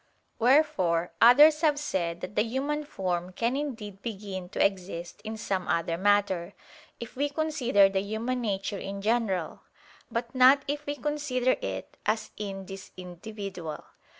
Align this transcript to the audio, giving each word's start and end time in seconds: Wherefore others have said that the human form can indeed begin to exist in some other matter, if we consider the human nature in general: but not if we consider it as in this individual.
Wherefore 0.39 1.11
others 1.21 1.61
have 1.61 1.77
said 1.77 2.21
that 2.21 2.35
the 2.35 2.41
human 2.41 2.85
form 2.85 3.33
can 3.33 3.55
indeed 3.55 4.01
begin 4.01 4.49
to 4.49 4.65
exist 4.65 5.21
in 5.23 5.37
some 5.37 5.67
other 5.67 5.95
matter, 5.95 6.55
if 6.99 7.15
we 7.15 7.29
consider 7.29 7.87
the 7.87 8.01
human 8.01 8.41
nature 8.41 8.79
in 8.79 9.03
general: 9.03 9.61
but 10.09 10.33
not 10.33 10.63
if 10.67 10.87
we 10.87 10.95
consider 10.95 11.55
it 11.61 11.97
as 12.07 12.31
in 12.35 12.65
this 12.65 12.89
individual. 12.97 13.85